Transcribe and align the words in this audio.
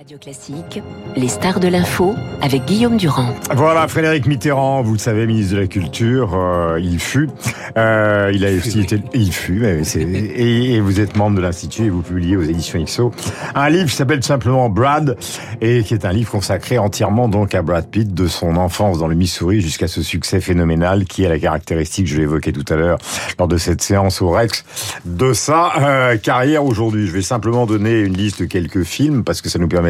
Radio 0.00 0.16
Classique, 0.16 0.82
les 1.14 1.28
stars 1.28 1.60
de 1.60 1.68
l'info 1.68 2.14
avec 2.40 2.64
Guillaume 2.64 2.96
Durand. 2.96 3.34
Voilà, 3.54 3.86
Frédéric 3.86 4.24
Mitterrand, 4.24 4.80
vous 4.80 4.94
le 4.94 4.98
savez, 4.98 5.26
ministre 5.26 5.56
de 5.56 5.60
la 5.60 5.66
Culture, 5.66 6.32
euh, 6.34 6.80
il 6.80 6.98
fut. 6.98 7.28
Euh, 7.76 8.32
il 8.34 8.46
a 8.46 8.50
aussi 8.50 8.80
été, 8.80 8.98
il 9.12 9.30
fut, 9.30 9.62
et, 9.94 10.74
et, 10.74 10.80
vous 10.80 11.00
êtes 11.00 11.18
membre 11.18 11.36
de 11.36 11.42
l'Institut 11.42 11.84
et 11.84 11.90
vous 11.90 12.00
publiez 12.00 12.38
aux 12.38 12.42
éditions 12.42 12.78
IXO 12.78 13.12
un 13.54 13.68
livre 13.68 13.90
qui 13.90 13.94
s'appelle 13.94 14.24
simplement 14.24 14.70
Brad 14.70 15.18
et 15.60 15.82
qui 15.82 15.92
est 15.92 16.06
un 16.06 16.12
livre 16.12 16.30
consacré 16.30 16.78
entièrement 16.78 17.28
donc 17.28 17.54
à 17.54 17.60
Brad 17.60 17.86
Pitt 17.86 18.14
de 18.14 18.26
son 18.26 18.56
enfance 18.56 18.98
dans 18.98 19.06
le 19.06 19.14
Missouri 19.14 19.60
jusqu'à 19.60 19.86
ce 19.86 20.02
succès 20.02 20.40
phénoménal 20.40 21.04
qui 21.04 21.24
est 21.24 21.28
la 21.28 21.38
caractéristique, 21.38 22.06
je 22.06 22.16
l'évoquais 22.16 22.52
tout 22.52 22.64
à 22.72 22.76
l'heure 22.76 22.98
lors 23.38 23.48
de 23.48 23.58
cette 23.58 23.82
séance 23.82 24.22
au 24.22 24.30
Rex, 24.30 24.64
de 25.04 25.34
sa 25.34 25.72
euh, 25.78 26.16
carrière 26.16 26.64
aujourd'hui. 26.64 27.06
Je 27.06 27.12
vais 27.12 27.22
simplement 27.22 27.66
donner 27.66 28.00
une 28.00 28.16
liste 28.16 28.40
de 28.40 28.46
quelques 28.46 28.84
films 28.84 29.24
parce 29.24 29.42
que 29.42 29.50
ça 29.50 29.58
nous 29.58 29.68
permet 29.68 29.89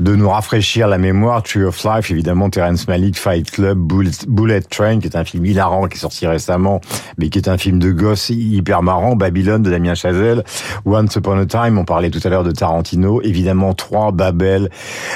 de 0.00 0.14
nous 0.14 0.28
rafraîchir 0.28 0.88
la 0.88 0.98
mémoire. 0.98 1.42
Tree 1.42 1.64
of 1.64 1.82
Life, 1.84 2.10
évidemment, 2.10 2.50
Terrence 2.50 2.86
Malick, 2.88 3.18
Fight 3.18 3.50
Club, 3.50 3.78
Bullet, 3.78 4.60
Train, 4.62 5.00
qui 5.00 5.06
est 5.06 5.16
un 5.16 5.24
film 5.24 5.44
hilarant 5.46 5.86
qui 5.86 5.96
est 5.96 6.00
sorti 6.00 6.26
récemment, 6.26 6.80
mais 7.18 7.28
qui 7.28 7.38
est 7.38 7.48
un 7.48 7.58
film 7.58 7.78
de 7.78 7.90
gosse 7.90 8.30
hyper 8.30 8.82
marrant. 8.82 9.16
Babylone 9.16 9.62
de 9.62 9.70
Damien 9.70 9.94
Chazelle, 9.94 10.44
Once 10.84 11.14
Upon 11.16 11.38
a 11.38 11.46
Time, 11.46 11.78
on 11.78 11.84
parlait 11.84 12.10
tout 12.10 12.20
à 12.24 12.28
l'heure 12.28 12.44
de 12.44 12.50
Tarantino, 12.50 13.20
évidemment 13.22 13.74
3, 13.74 14.12
Babel, 14.12 14.70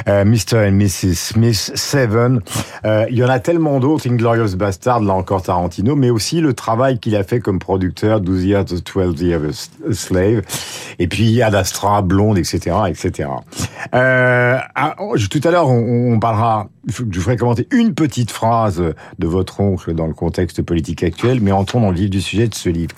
euh, 0.08 0.24
Mr. 0.24 0.68
and 0.68 0.72
Mrs. 0.72 1.14
Smith, 1.14 1.72
Seven. 1.74 2.40
Euh, 2.84 3.06
il 3.10 3.16
y 3.16 3.24
en 3.24 3.28
a 3.28 3.38
tellement 3.38 3.80
d'autres, 3.80 4.08
Inglorious 4.08 4.56
Bastard, 4.56 5.00
là 5.00 5.14
encore 5.14 5.42
Tarantino, 5.42 5.96
mais 5.96 6.10
aussi 6.10 6.40
le 6.40 6.54
travail 6.54 6.98
qu'il 6.98 7.16
a 7.16 7.24
fait 7.24 7.40
comme 7.40 7.58
producteur, 7.58 8.20
12 8.20 8.44
Years, 8.44 8.64
12 8.64 9.22
Years 9.22 9.68
a 9.88 9.92
Slave, 9.92 10.42
et 10.98 11.06
puis 11.06 11.42
Ad 11.42 11.54
Astra, 11.54 12.02
Blonde, 12.02 12.38
etc., 12.38 12.76
etc. 12.88 13.28
Euh, 13.94 14.58
ah, 14.74 14.94
oh, 14.98 15.16
tout 15.18 15.40
à 15.44 15.50
l'heure, 15.50 15.68
on, 15.68 16.14
on, 16.14 16.20
parlera, 16.20 16.68
je 16.88 17.20
ferai 17.20 17.36
commenter 17.36 17.66
une 17.70 17.94
petite 17.94 18.30
phrase 18.30 18.82
de 19.18 19.26
votre 19.26 19.60
oncle 19.60 19.94
dans 19.94 20.06
le 20.06 20.14
contexte 20.14 20.62
politique 20.62 21.02
actuel, 21.02 21.40
mais 21.40 21.52
entrons 21.52 21.80
dans 21.80 21.90
le 21.90 21.96
vif 21.96 22.10
du 22.10 22.20
sujet 22.20 22.48
de 22.48 22.54
ce 22.54 22.68
livre. 22.68 22.94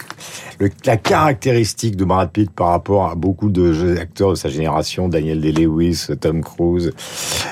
Le, 0.61 0.71
la 0.85 0.97
caractéristique 0.97 1.97
de 1.97 2.05
Brad 2.05 2.31
Pitt 2.31 2.51
par 2.51 2.69
rapport 2.69 3.07
à 3.07 3.15
beaucoup 3.15 3.51
de 3.51 3.97
acteurs 3.99 4.31
de 4.31 4.35
sa 4.37 4.49
génération, 4.49 5.09
Daniel 5.09 5.41
Day-Lewis, 5.41 6.07
Tom 6.21 6.43
Cruise, 6.43 6.93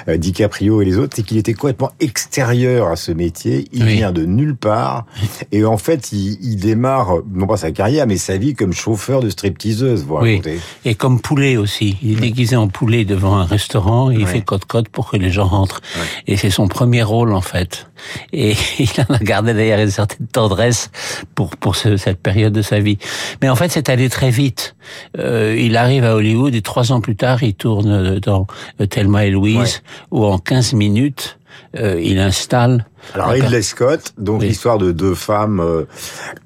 euh, 0.08 0.16
DiCaprio 0.16 0.82
et 0.82 0.84
les 0.84 0.98
autres, 0.98 1.16
c'est 1.16 1.22
qu'il 1.22 1.38
était 1.38 1.54
complètement 1.54 1.90
extérieur 2.00 2.88
à 2.88 2.96
ce 2.96 3.12
métier. 3.12 3.66
Il 3.72 3.84
vient 3.84 4.12
de 4.12 4.24
nulle 4.24 4.56
part, 4.56 5.06
et 5.50 5.64
en 5.64 5.78
fait, 5.78 6.12
il, 6.12 6.38
il, 6.42 6.56
démarre 6.56 7.16
non 7.32 7.46
pas 7.46 7.56
sa 7.56 7.72
carrière, 7.72 8.06
mais 8.06 8.16
sa 8.16 8.36
vie 8.36 8.54
comme 8.54 8.72
chauffeur 8.72 9.20
de 9.20 9.30
stripteaseuse. 9.30 10.04
Vous 10.04 10.18
oui. 10.18 10.40
Et 10.84 10.94
comme 10.94 11.20
poulet 11.20 11.56
aussi. 11.56 11.96
Il 12.02 12.18
est 12.18 12.20
déguisé 12.20 12.56
en 12.56 12.68
poulet 12.68 13.04
devant 13.22 13.36
un 13.36 13.44
restaurant 13.44 14.10
et 14.10 14.16
il 14.16 14.26
fait 14.26 14.42
cote-cote 14.42 14.88
pour 14.88 15.10
que 15.10 15.16
les 15.16 15.30
gens 15.30 15.46
rentrent. 15.46 15.80
Et 16.26 16.36
c'est 16.36 16.50
son 16.50 16.66
premier 16.66 17.02
rôle 17.02 17.32
en 17.32 17.40
fait. 17.40 17.86
Et 18.32 18.56
il 18.78 18.90
en 18.98 19.14
a 19.14 19.18
gardé 19.18 19.54
d'ailleurs 19.54 19.78
une 19.78 19.90
certaine 19.90 20.26
tendresse 20.26 20.90
pour 21.34 21.56
pour 21.56 21.76
ce, 21.76 21.96
cette 21.96 22.20
période 22.20 22.52
de 22.52 22.62
sa 22.62 22.80
vie. 22.80 22.98
Mais 23.40 23.48
en 23.48 23.54
fait, 23.54 23.70
c'est 23.70 23.88
allé 23.88 24.08
très 24.08 24.30
vite. 24.30 24.74
Euh, 25.18 25.56
il 25.56 25.76
arrive 25.76 26.04
à 26.04 26.16
Hollywood 26.16 26.54
et 26.54 26.62
trois 26.62 26.90
ans 26.90 27.00
plus 27.00 27.16
tard, 27.16 27.42
il 27.44 27.54
tourne 27.54 28.18
dans 28.18 28.46
Thelma 28.90 29.26
et 29.26 29.30
Louise, 29.30 29.82
où 30.10 30.24
en 30.24 30.38
15 30.38 30.72
minutes, 30.72 31.38
euh, 31.78 32.00
il 32.00 32.18
installe. 32.18 32.86
Alors 33.14 33.28
Ridley 33.28 33.62
Scott, 33.62 34.12
donc 34.18 34.42
l'histoire 34.42 34.78
de 34.78 34.92
deux 34.92 35.14
femmes, 35.14 35.60
euh, 35.60 35.84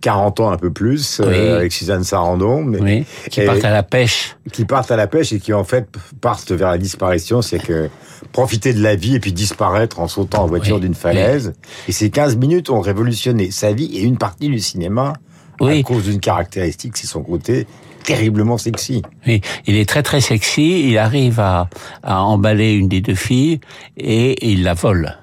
40 0.01 0.41
ans 0.41 0.51
un 0.51 0.57
peu 0.57 0.71
plus, 0.71 1.21
euh, 1.21 1.59
avec 1.59 1.73
Suzanne 1.73 2.05
Sarandon, 2.05 2.63
mais 2.63 2.81
oui. 2.81 3.05
qui 3.31 3.45
partent 3.45 3.65
à 3.65 3.71
la 3.71 3.83
pêche, 3.83 4.37
qui 4.53 4.65
partent 4.65 4.91
à 4.91 4.97
la 4.97 5.07
pêche 5.07 5.33
et 5.33 5.41
qui 5.41 5.53
en 5.53 5.65
fait 5.65 5.87
partent 6.21 6.53
vers 6.53 6.71
la 6.71 6.79
disparition, 6.79 7.43
c'est 7.43 7.59
que 7.59 7.91
profiter 8.33 8.73
de 8.73 8.83
la 8.83 8.97
vie 8.97 9.17
et 9.17 9.21
puis 9.21 9.33
disparaître 9.33 10.01
en 10.01 10.09
sautant 10.09 10.45
en 10.45 10.47
voiture 10.47 10.81
d'une 10.81 10.95
falaise. 10.95 11.53
Et 11.89 11.93
ces 11.93 12.11
15 12.11 12.37
minutes 12.37 12.71
ont 12.71 12.81
révolutionné 12.81 13.51
sa 13.51 13.73
vie 13.73 13.97
et 13.97 14.03
une 14.03 14.17
partie 14.17 14.49
du 14.49 14.61
cinéma 14.61 15.15
à 15.61 15.83
cause 15.83 16.05
d'une 16.05 16.21
caractéristique, 16.21 16.97
c'est 16.97 17.07
son 17.07 17.23
côté 17.23 17.67
terriblement 18.05 18.57
sexy. 18.57 19.03
Oui, 19.27 19.41
il 19.67 19.77
est 19.77 19.89
très 19.89 20.03
très 20.03 20.21
sexy. 20.21 20.89
Il 20.89 20.97
arrive 20.97 21.41
à, 21.41 21.69
à 22.03 22.23
emballer 22.23 22.73
une 22.73 22.89
des 22.89 23.01
deux 23.01 23.17
filles 23.17 23.61
et 23.97 24.51
il 24.51 24.63
la 24.63 24.75
vole. 24.75 25.17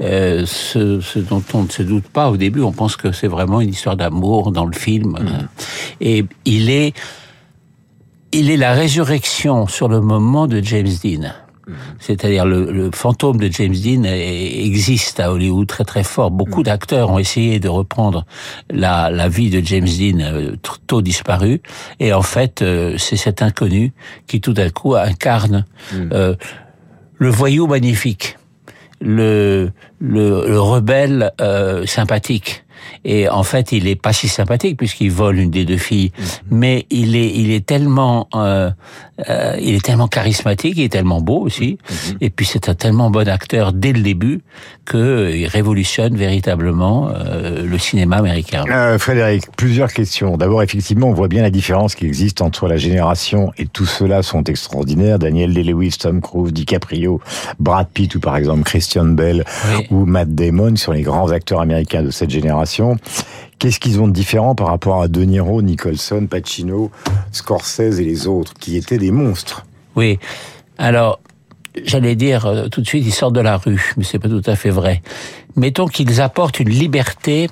Euh, 0.00 0.44
ce, 0.46 1.00
ce, 1.00 1.20
dont 1.20 1.42
on 1.52 1.64
ne 1.64 1.68
se 1.68 1.82
doute 1.82 2.08
pas 2.08 2.28
au 2.30 2.36
début, 2.36 2.62
on 2.62 2.72
pense 2.72 2.96
que 2.96 3.12
c'est 3.12 3.28
vraiment 3.28 3.60
une 3.60 3.68
histoire 3.68 3.96
d'amour 3.96 4.50
dans 4.50 4.64
le 4.64 4.72
film. 4.72 5.10
Mm. 5.10 5.48
Et 6.00 6.24
il 6.44 6.70
est, 6.70 6.94
il 8.32 8.50
est 8.50 8.56
la 8.56 8.72
résurrection 8.72 9.68
sur 9.68 9.88
le 9.88 10.00
moment 10.00 10.46
de 10.46 10.60
James 10.62 10.88
Dean. 11.02 11.32
C'est-à-dire 11.98 12.44
le, 12.44 12.70
le, 12.70 12.90
fantôme 12.92 13.38
de 13.38 13.50
James 13.50 13.74
Dean 13.74 14.04
existe 14.04 15.20
à 15.20 15.32
Hollywood 15.32 15.66
très 15.66 15.84
très 15.84 16.04
fort. 16.04 16.30
Beaucoup 16.30 16.60
mm. 16.60 16.64
d'acteurs 16.64 17.10
ont 17.10 17.18
essayé 17.18 17.60
de 17.60 17.68
reprendre 17.68 18.26
la, 18.70 19.10
la 19.10 19.28
vie 19.28 19.50
de 19.50 19.60
James 19.64 19.86
Dean 19.86 20.20
euh, 20.20 20.56
tôt 20.86 21.02
disparu, 21.02 21.60
et 22.00 22.12
en 22.12 22.22
fait 22.22 22.62
euh, 22.62 22.96
c'est 22.98 23.16
cet 23.16 23.42
inconnu 23.42 23.92
qui 24.26 24.40
tout 24.40 24.54
à 24.56 24.68
coup 24.70 24.94
incarne 24.94 25.64
mm. 25.92 26.10
euh, 26.12 26.34
le 27.16 27.30
voyou 27.30 27.66
magnifique, 27.66 28.36
le, 29.00 29.70
le, 29.98 30.46
le 30.48 30.60
rebelle 30.60 31.32
euh, 31.40 31.86
sympathique 31.86 32.63
et 33.04 33.28
en 33.28 33.42
fait, 33.42 33.72
il 33.72 33.86
est 33.88 33.96
pas 33.96 34.12
si 34.12 34.28
sympathique 34.28 34.76
puisqu'il 34.76 35.10
vole 35.10 35.38
une 35.38 35.50
des 35.50 35.64
deux 35.64 35.78
filles, 35.78 36.12
mhm. 36.16 36.24
mais 36.50 36.86
il 36.90 37.16
est, 37.16 37.30
il 37.30 37.50
est 37.50 37.64
tellement, 37.64 38.28
euh, 38.34 38.70
euh, 39.28 39.56
il 39.60 39.74
est 39.74 39.84
tellement 39.84 40.08
charismatique, 40.08 40.74
il 40.76 40.84
est 40.84 40.92
tellement 40.92 41.20
beau 41.20 41.40
aussi, 41.40 41.78
mhm. 41.88 42.18
et 42.20 42.30
puis 42.30 42.46
c'est 42.46 42.68
un 42.68 42.74
tellement 42.74 43.10
bon 43.10 43.28
acteur 43.28 43.72
dès 43.72 43.92
le 43.92 44.00
début 44.00 44.42
que 44.84 45.14
euh, 45.14 45.36
il 45.36 45.46
révolutionne 45.46 46.16
véritablement 46.16 47.08
euh, 47.08 47.64
le 47.64 47.78
cinéma 47.78 48.16
américain. 48.16 48.64
Euh, 48.70 48.98
Frédéric, 48.98 49.44
plusieurs 49.56 49.92
questions. 49.92 50.36
D'abord, 50.36 50.62
effectivement, 50.62 51.08
on 51.08 51.14
voit 51.14 51.28
bien 51.28 51.42
la 51.42 51.50
différence 51.50 51.94
qui 51.94 52.06
existe 52.06 52.42
entre 52.42 52.68
la 52.68 52.76
génération 52.76 53.52
et 53.58 53.66
tous 53.66 53.86
ceux-là 53.86 54.22
sont 54.22 54.44
extraordinaires. 54.44 55.18
Daniel 55.18 55.54
Day-Lewis, 55.54 55.96
Tom 55.98 56.20
Cruise, 56.20 56.52
DiCaprio, 56.52 57.20
Brad 57.58 57.88
Pitt 57.88 58.14
ou 58.14 58.20
par 58.20 58.36
exemple 58.36 58.62
Christian 58.62 59.06
Bell 59.06 59.44
oui. 59.68 59.86
ou 59.90 60.04
Matt 60.04 60.34
Damon 60.34 60.76
sont 60.76 60.92
les 60.92 61.02
grands 61.02 61.30
acteurs 61.30 61.60
américains 61.60 62.02
de 62.02 62.10
cette 62.10 62.30
génération. 62.30 62.63
Qu'est-ce 63.58 63.80
qu'ils 63.80 64.00
ont 64.00 64.08
de 64.08 64.12
différent 64.12 64.54
par 64.54 64.68
rapport 64.68 65.02
à 65.02 65.08
De 65.08 65.22
Niro, 65.22 65.62
Nicholson, 65.62 66.26
Pacino, 66.28 66.90
Scorsese 67.32 68.00
et 68.00 68.04
les 68.04 68.26
autres, 68.26 68.54
qui 68.54 68.76
étaient 68.76 68.98
des 68.98 69.10
monstres? 69.10 69.64
Oui. 69.96 70.18
Alors, 70.76 71.20
j'allais 71.84 72.16
dire 72.16 72.46
euh, 72.46 72.68
tout 72.68 72.80
de 72.80 72.86
suite, 72.86 73.04
ils 73.06 73.12
sortent 73.12 73.34
de 73.34 73.40
la 73.40 73.56
rue, 73.56 73.92
mais 73.96 74.04
c'est 74.04 74.18
pas 74.18 74.28
tout 74.28 74.42
à 74.46 74.56
fait 74.56 74.70
vrai. 74.70 75.02
Mettons 75.56 75.86
qu'ils 75.86 76.20
apportent 76.20 76.60
une 76.60 76.68
liberté 76.70 77.48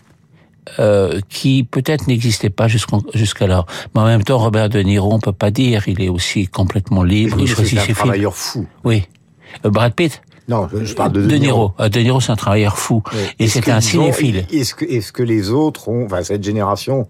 euh, 0.79 1.21
qui 1.29 1.65
peut-être 1.65 2.07
n'existait 2.07 2.51
pas 2.51 2.69
jusqu'alors. 2.69 3.67
Mais 3.95 4.01
en 4.01 4.07
même 4.07 4.23
temps, 4.23 4.39
Robert 4.39 4.69
De 4.69 4.81
Niro, 4.81 5.13
on 5.13 5.19
peut 5.19 5.33
pas 5.33 5.51
dire, 5.51 5.89
il 5.89 6.01
est 6.01 6.09
aussi 6.09 6.47
complètement 6.47 7.03
libre. 7.03 7.37
Il 7.41 7.49
choisit 7.49 7.79
ses 7.79 7.87
films. 7.87 7.95
C'est 7.97 8.01
un 8.03 8.05
travailleur 8.05 8.37
fou. 8.37 8.67
Oui. 8.85 9.05
Euh, 9.65 9.71
Brad 9.71 9.93
Pitt 9.95 10.23
non, 10.49 10.69
je 10.73 10.95
parle 10.95 11.13
de 11.13 11.23
De, 11.23 11.37
Niro. 11.37 11.73
De 11.79 12.01
Niro, 12.01 12.21
c'est 12.21 12.33
un 12.33 12.37
travailleur 12.37 12.79
fou. 12.79 13.03
Oui. 13.13 13.19
Et 13.39 13.49
c'est 13.49 13.69
un 13.71 13.81
cinéphile. 13.81 14.45
Est-ce 14.53 14.75
que, 14.75 14.85
est-ce 14.85 15.13
que 15.13 15.23
les 15.23 15.51
autres 15.51 15.89
ont, 15.89 16.07
enfin, 16.07 16.23
cette 16.23 16.43
génération 16.43 17.09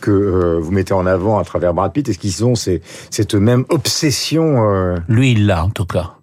que 0.00 0.10
euh, 0.10 0.58
vous 0.60 0.72
mettez 0.72 0.92
en 0.92 1.06
avant 1.06 1.38
à 1.38 1.44
travers 1.44 1.72
Brad 1.72 1.92
Pitt, 1.92 2.08
est-ce 2.08 2.18
qu'ils 2.18 2.44
ont 2.44 2.54
ces, 2.54 2.82
cette 3.10 3.34
même 3.34 3.64
obsession 3.70 4.68
euh... 4.68 4.96
Lui, 5.08 5.32
il 5.32 5.46
l'a, 5.46 5.64
en 5.64 5.70
tout 5.70 5.86
cas. 5.86 6.14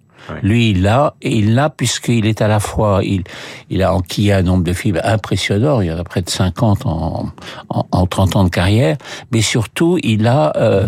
Lui, 0.43 0.71
il 0.71 0.83
l'a, 0.83 1.15
et 1.23 1.35
il 1.35 1.55
l'a 1.55 1.71
puisqu'il 1.71 2.27
est 2.27 2.41
à 2.41 2.47
la 2.47 2.59
fois, 2.59 3.01
il, 3.03 3.23
il 3.71 3.81
a 3.81 3.93
enquillé 3.95 4.33
un 4.33 4.43
nombre 4.43 4.63
de 4.63 4.73
films 4.73 5.01
impressionnants, 5.03 5.81
il 5.81 5.87
y 5.87 5.91
en 5.91 5.97
a 5.97 6.03
près 6.03 6.21
de 6.21 6.29
50 6.29 6.85
en, 6.85 7.31
en, 7.69 7.87
en 7.91 8.05
30 8.05 8.35
ans 8.35 8.43
de 8.43 8.49
carrière, 8.49 8.97
mais 9.31 9.41
surtout, 9.41 9.97
il 10.03 10.27
a, 10.27 10.53
euh, 10.57 10.87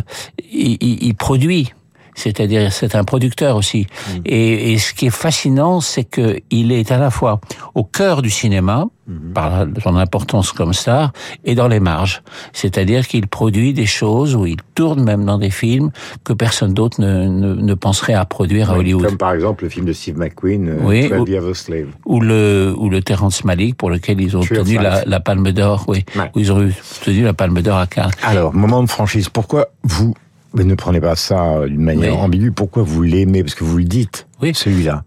il, 0.51 0.77
il, 0.81 1.15
produit 1.15 1.73
c'est-à-dire 2.15 2.71
c'est 2.71 2.95
un 2.95 3.03
producteur 3.03 3.55
aussi. 3.55 3.87
Mmh. 3.87 4.19
Et, 4.25 4.73
et, 4.73 4.77
ce 4.77 4.93
qui 4.93 5.07
est 5.07 5.15
fascinant, 5.15 5.81
c'est 5.81 6.03
que 6.03 6.37
il 6.49 6.71
est 6.71 6.91
à 6.91 6.97
la 6.97 7.09
fois 7.09 7.39
au 7.75 7.83
cœur 7.83 8.21
du 8.21 8.29
cinéma 8.29 8.85
mmh. 9.07 9.33
par 9.33 9.65
son 9.83 9.95
importance 9.95 10.51
comme 10.51 10.73
star 10.73 11.13
et 11.45 11.55
dans 11.55 11.67
les 11.67 11.79
marges. 11.79 12.23
C'est-à-dire 12.53 13.07
qu'il 13.07 13.27
produit 13.27 13.73
des 13.73 13.85
choses 13.85 14.35
où 14.35 14.45
il 14.45 14.57
tourne 14.75 15.03
même 15.03 15.25
dans 15.25 15.37
des 15.37 15.49
films 15.49 15.91
que 16.23 16.33
personne 16.33 16.73
d'autre 16.73 17.01
ne, 17.01 17.27
ne, 17.27 17.53
ne, 17.53 17.73
penserait 17.73 18.13
à 18.13 18.25
produire 18.25 18.69
oui, 18.69 18.75
à 18.75 18.79
Hollywood. 18.79 19.05
Comme 19.05 19.17
par 19.17 19.33
exemple 19.33 19.63
le 19.63 19.69
film 19.69 19.85
de 19.85 19.93
Steve 19.93 20.17
McQueen, 20.17 20.69
euh, 20.69 20.77
oui, 20.81 21.11
ou, 21.11 21.23
of 21.35 21.57
Slave. 21.57 21.87
Ou 22.05 22.19
le 22.19 22.73
ou 22.77 22.89
le 22.89 23.01
Terrence 23.01 23.43
Malick 23.43 23.75
pour 23.75 23.89
lequel 23.89 24.21
ils 24.21 24.35
ont 24.35 24.41
obtenu 24.41 24.75
la, 24.75 25.03
la, 25.05 25.19
Palme 25.19 25.51
d'Or, 25.51 25.85
oui, 25.87 26.03
ouais. 26.15 26.31
où 26.35 26.39
ils 26.39 26.51
ont 26.51 26.57
obtenu 26.57 27.23
la 27.23 27.33
Palme 27.33 27.61
d'Or 27.61 27.77
à 27.77 27.87
Cannes. 27.87 28.11
Alors 28.23 28.53
moment 28.53 28.83
de 28.83 28.89
franchise, 28.89 29.29
pourquoi 29.29 29.67
vous 29.83 30.13
mais 30.53 30.63
ne 30.63 30.75
prenez 30.75 30.99
pas 30.99 31.15
ça 31.15 31.65
d'une 31.67 31.81
manière 31.81 32.15
oui. 32.15 32.19
ambiguë. 32.19 32.51
Pourquoi 32.51 32.83
vous 32.83 33.01
l'aimez? 33.01 33.43
Parce 33.43 33.55
que 33.55 33.63
vous 33.63 33.77
le 33.77 33.85
dites. 33.85 34.27
Oui. 34.41 34.51
Celui-là. 34.53 35.03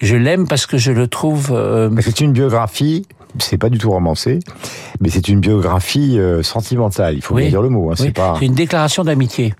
Je 0.00 0.16
l'aime 0.16 0.46
parce 0.46 0.66
que 0.66 0.78
je 0.78 0.92
le 0.92 1.08
trouve. 1.08 1.50
Euh... 1.52 1.90
C'est 2.00 2.20
une 2.20 2.32
biographie. 2.32 3.06
C'est 3.38 3.58
pas 3.58 3.68
du 3.68 3.76
tout 3.76 3.90
romancé, 3.90 4.38
mais 5.00 5.10
c'est 5.10 5.28
une 5.28 5.40
biographie 5.40 6.18
euh, 6.18 6.42
sentimentale. 6.42 7.16
Il 7.16 7.22
faut 7.22 7.34
oui. 7.34 7.42
bien 7.42 7.50
dire 7.50 7.62
le 7.62 7.68
mot. 7.68 7.90
Hein. 7.90 7.94
C'est 7.96 8.12
pas. 8.12 8.36
C'est 8.38 8.46
une 8.46 8.54
déclaration 8.54 9.04
d'amitié. 9.04 9.54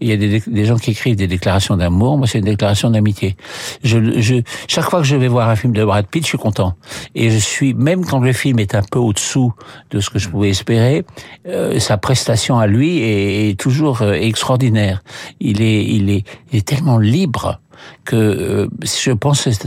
Il 0.00 0.08
y 0.08 0.12
a 0.12 0.16
des, 0.16 0.42
des 0.46 0.64
gens 0.64 0.76
qui 0.76 0.92
écrivent 0.92 1.16
des 1.16 1.26
déclarations 1.26 1.76
d'amour. 1.76 2.18
Moi, 2.18 2.26
c'est 2.26 2.38
une 2.38 2.44
déclaration 2.44 2.90
d'amitié. 2.90 3.36
Je, 3.82 4.20
je, 4.20 4.36
chaque 4.66 4.84
fois 4.90 5.00
que 5.00 5.06
je 5.06 5.16
vais 5.16 5.28
voir 5.28 5.48
un 5.48 5.56
film 5.56 5.72
de 5.72 5.84
Brad 5.84 6.06
Pitt, 6.06 6.22
je 6.22 6.28
suis 6.28 6.38
content. 6.38 6.74
Et 7.14 7.30
je 7.30 7.38
suis, 7.38 7.74
même 7.74 8.04
quand 8.04 8.20
le 8.20 8.32
film 8.32 8.58
est 8.58 8.74
un 8.74 8.82
peu 8.82 8.98
au-dessous 8.98 9.52
de 9.90 10.00
ce 10.00 10.10
que 10.10 10.18
je 10.18 10.28
pouvais 10.28 10.50
espérer, 10.50 11.04
euh, 11.46 11.78
sa 11.78 11.98
prestation 11.98 12.58
à 12.58 12.66
lui 12.66 12.98
est, 12.98 13.50
est 13.50 13.58
toujours 13.58 14.02
euh, 14.02 14.12
extraordinaire. 14.12 15.02
Il 15.40 15.62
est, 15.62 15.84
il 15.84 16.10
est, 16.10 16.24
il 16.52 16.58
est 16.58 16.66
tellement 16.66 16.98
libre 16.98 17.60
que 18.04 18.16
euh, 18.16 18.68
je 18.82 19.12
pense 19.12 19.44
que 19.44 19.50
cette, 19.50 19.66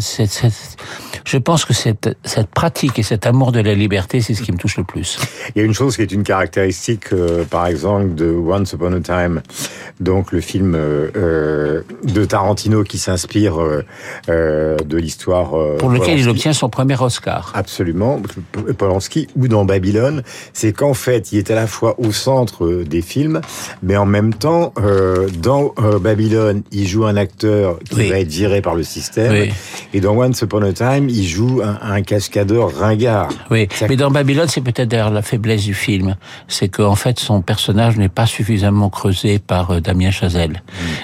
je 1.25 1.37
pense 1.37 1.65
que 1.65 1.73
cette, 1.73 2.17
cette 2.23 2.47
pratique 2.47 2.99
et 2.99 3.03
cet 3.03 3.25
amour 3.25 3.51
de 3.51 3.59
la 3.59 3.73
liberté, 3.73 4.21
c'est 4.21 4.33
ce 4.33 4.41
qui 4.41 4.51
me 4.51 4.57
touche 4.57 4.77
le 4.77 4.83
plus. 4.83 5.19
Il 5.55 5.59
y 5.59 5.61
a 5.61 5.65
une 5.65 5.73
chose 5.73 5.95
qui 5.95 6.01
est 6.01 6.11
une 6.11 6.23
caractéristique, 6.23 7.13
euh, 7.13 7.43
par 7.43 7.67
exemple, 7.67 8.15
de 8.15 8.31
Once 8.31 8.71
Upon 8.73 8.93
a 8.93 8.99
Time, 8.99 9.41
donc 9.99 10.31
le 10.31 10.41
film 10.41 10.75
euh, 10.75 11.81
de 12.03 12.25
Tarantino 12.25 12.83
qui 12.83 12.97
s'inspire 12.97 13.55
euh, 14.29 14.77
de 14.77 14.97
l'histoire. 14.97 15.51
Pour 15.77 15.89
lequel 15.89 16.19
il 16.19 16.29
obtient 16.29 16.53
son 16.53 16.69
premier 16.69 16.99
Oscar. 16.99 17.51
Absolument, 17.55 18.21
Polanski, 18.77 19.27
ou 19.35 19.47
dans 19.47 19.65
Babylone, 19.65 20.23
c'est 20.53 20.73
qu'en 20.73 20.93
fait, 20.93 21.31
il 21.31 21.37
est 21.37 21.51
à 21.51 21.55
la 21.55 21.67
fois 21.67 21.95
au 21.99 22.11
centre 22.11 22.83
des 22.83 23.01
films, 23.01 23.41
mais 23.83 23.97
en 23.97 24.05
même 24.05 24.33
temps, 24.33 24.73
dans 25.39 25.73
Babylone, 26.01 26.63
il 26.71 26.87
joue 26.87 27.05
un 27.05 27.17
acteur 27.17 27.79
qui 27.89 28.00
oui. 28.03 28.09
va 28.09 28.19
être 28.19 28.31
viré 28.31 28.61
par 28.61 28.75
le 28.75 28.83
système. 28.83 29.31
Oui. 29.31 29.51
Et 29.93 29.99
dans 29.99 30.15
Once 30.17 30.41
Upon 30.41 30.61
a 30.61 30.73
Time, 30.73 31.09
il 31.09 31.25
joue 31.25 31.61
un, 31.63 31.79
un 31.81 32.01
cascadeur 32.01 32.75
ringard. 32.75 33.29
Oui, 33.49 33.67
Ça... 33.73 33.87
mais 33.87 33.95
dans 33.95 34.11
Babylone, 34.11 34.47
c'est 34.47 34.61
peut-être 34.61 34.89
d'ailleurs 34.89 35.11
la 35.11 35.21
faiblesse 35.21 35.63
du 35.63 35.73
film. 35.73 36.15
C'est 36.47 36.69
qu'en 36.69 36.95
fait, 36.95 37.19
son 37.19 37.41
personnage 37.41 37.97
n'est 37.97 38.09
pas 38.09 38.25
suffisamment 38.25 38.89
creusé 38.89 39.39
par 39.39 39.71
euh, 39.71 39.79
Damien 39.81 40.11
Chazelle. 40.11 40.61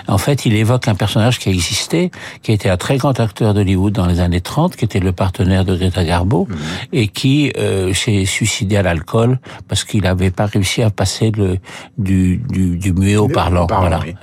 Mmh. 0.08 0.12
En 0.12 0.18
fait, 0.18 0.46
il 0.46 0.56
évoque 0.56 0.88
un 0.88 0.96
personnage 0.96 1.40
qui 1.40 1.50
a 1.50 1.52
existé, 1.52 2.12
qui 2.44 2.52
était 2.52 2.70
un 2.70 2.78
très 2.78 2.98
grand 2.98 3.20
acteur 3.20 3.54
d'Hollywood 3.54 3.94
dans 3.94 4.06
les 4.06 4.20
années 4.20 4.42
30, 4.42 4.76
qui 4.76 4.86
était 4.86 5.00
le 5.00 5.12
partenaire 5.12 5.66
de 5.66 5.76
Greta 5.76 6.04
Garbo, 6.04 6.48
mmh. 6.50 6.56
et 6.94 7.08
qui 7.08 7.52
euh, 7.58 7.94
s'est 7.94 8.26
suicidé 8.26 8.78
à 8.78 8.84
l'alcool 8.84 9.40
parce 9.68 9.84
qu'il 9.84 10.02
n'avait 10.02 10.32
pas 10.32 10.46
réussi 10.46 10.82
à 10.82 10.90
passer 10.90 11.32
le, 11.36 11.58
du, 11.98 12.38
du, 12.50 12.78
du 12.78 12.94
muet 12.94 13.18
au 13.18 13.28
parlant. 13.28 13.68
Voilà. 13.68 14.00
Oui. 14.04 14.16